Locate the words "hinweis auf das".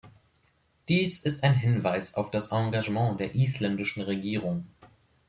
1.53-2.51